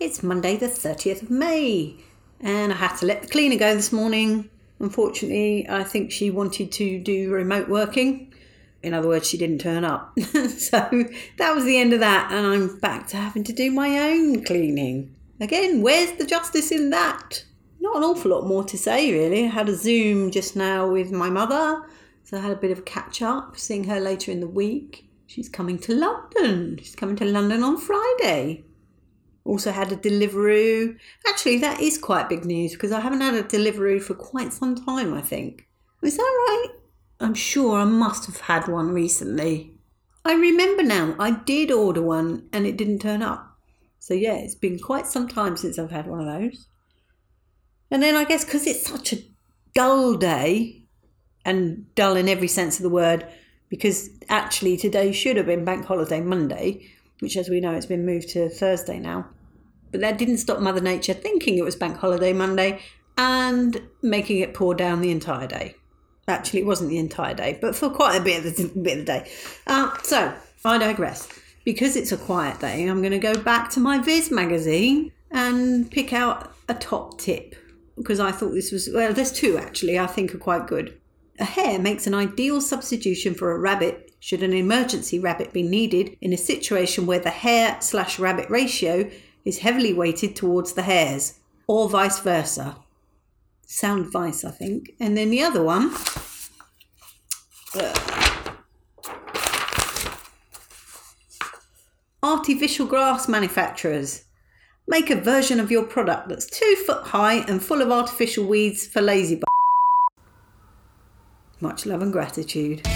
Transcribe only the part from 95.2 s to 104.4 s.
the other one. uh, artificial grass manufacturers.